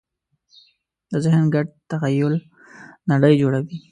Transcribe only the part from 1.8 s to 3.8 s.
تخیل نړۍ جوړوي.